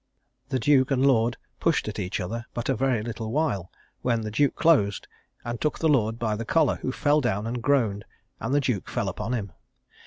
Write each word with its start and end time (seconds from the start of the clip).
The 0.49 0.57
duke 0.57 0.89
and 0.89 1.05
lord 1.05 1.37
pushed 1.59 1.87
at 1.87 1.99
each 1.99 2.19
other 2.19 2.47
but 2.55 2.69
a 2.69 2.75
very 2.75 3.03
little 3.03 3.31
while, 3.31 3.71
when 4.01 4.21
the 4.21 4.31
duke 4.31 4.55
closed, 4.55 5.07
and 5.45 5.61
took 5.61 5.77
the 5.77 5.87
lord 5.87 6.17
by 6.17 6.35
the 6.35 6.43
collar, 6.43 6.77
who 6.77 6.91
fell 6.91 7.21
down 7.21 7.45
and 7.45 7.61
groaned, 7.61 8.05
and 8.39 8.51
the 8.51 8.61
duke 8.61 8.89
fell 8.89 9.09
upon 9.09 9.33
him. 9.33 9.51